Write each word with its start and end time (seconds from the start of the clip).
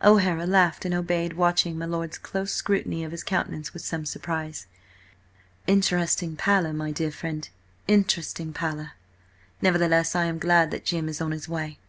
O'Hara 0.00 0.46
laughed 0.46 0.84
and 0.84 0.94
obeyed, 0.94 1.32
watching 1.32 1.76
my 1.76 1.86
lord's 1.86 2.16
close 2.16 2.52
scrutiny 2.52 3.02
of 3.02 3.10
his 3.10 3.24
countenance 3.24 3.72
with 3.74 3.82
some 3.84 4.06
surprise. 4.06 4.68
"Interesting 5.66 6.36
pallor, 6.36 6.72
my 6.72 6.92
dear 6.92 7.10
friend, 7.10 7.48
interesting 7.88 8.52
pallor. 8.52 8.92
Nevertheless, 9.60 10.14
I 10.14 10.26
am 10.26 10.38
glad 10.38 10.70
that 10.70 10.84
Jim 10.84 11.08
is 11.08 11.20
on 11.20 11.32
his 11.32 11.48
way." 11.48 11.80